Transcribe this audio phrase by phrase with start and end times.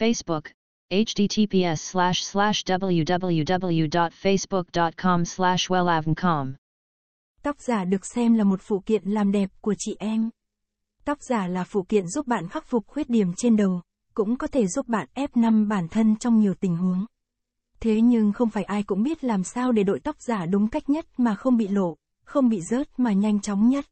[0.00, 0.42] Facebook,
[0.90, 6.52] https slash slash www.facebook.com slash wellavncom.
[7.42, 10.30] Tóc giả được xem là một phụ kiện làm đẹp của chị em.
[11.04, 13.80] Tóc giả là phụ kiện giúp bạn khắc phục khuyết điểm trên đầu,
[14.14, 17.06] cũng có thể giúp bạn ép năm bản thân trong nhiều tình huống.
[17.80, 20.90] Thế nhưng không phải ai cũng biết làm sao để đội tóc giả đúng cách
[20.90, 23.84] nhất mà không bị lộ, không bị rớt mà nhanh chóng nhất.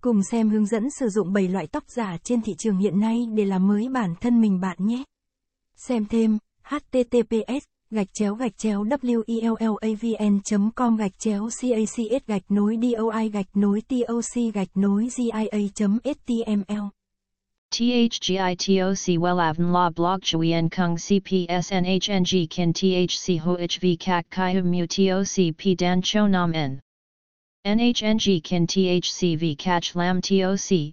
[0.00, 3.26] Cùng xem hướng dẫn sử dụng 7 loại tóc giả trên thị trường hiện nay
[3.34, 5.04] để làm mới bản thân mình bạn nhé.
[5.78, 13.28] Xem thêm, https, gạch chéo gạch chéo wellavn com gạch chéo cacs gạch nối doi
[13.28, 16.88] gạch nối toc gạch nối gia.html.
[17.70, 25.56] THGITOC Wellavn La Blog Chuyen Kung CPSNHNG Kin THC HOHV CAC CHI Hum Mu TOC
[25.58, 26.80] P Dan Cho Nam N.
[27.66, 30.92] NHNG Kin THC V CACH Lam TOC,